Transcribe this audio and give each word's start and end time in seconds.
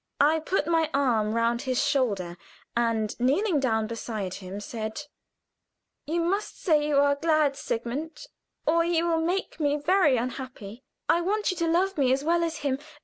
I 0.19 0.39
put 0.39 0.65
my 0.65 0.89
arm 0.95 1.35
round 1.35 1.61
his 1.61 1.85
shoulder, 1.85 2.35
and 2.75 3.15
kneeling 3.19 3.59
down 3.59 3.85
beside 3.85 4.33
him, 4.33 4.59
said: 4.59 5.03
"You 6.07 6.21
must 6.21 6.59
say 6.59 6.87
you 6.87 6.97
are 6.97 7.13
glad, 7.13 7.55
Sigmund, 7.55 8.25
or 8.65 8.83
you 8.83 9.05
will 9.07 9.21
make 9.21 9.59
me 9.59 9.75
very 9.77 10.17
unhappy. 10.17 10.81
I 11.07 11.21
want 11.21 11.51
you 11.51 11.57
to 11.57 11.67
love 11.67 11.99
me 11.99 12.11
as 12.11 12.23
well 12.23 12.43
as 12.43 12.57
him. 12.65 12.79